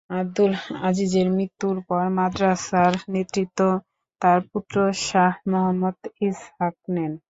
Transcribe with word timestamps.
আবদুল 0.09 0.53
আজিজের 0.87 1.27
মৃত্যুর 1.31 1.75
পরে 1.87 2.07
মাদ্রাসার 2.17 2.93
নেতৃত্ব 3.13 3.59
তার 4.21 4.39
পুত্র 4.49 4.75
শাহ 5.01 5.33
মুহাম্মদ 5.51 5.97
ইসহাক 6.21 6.75
নেন। 6.93 7.11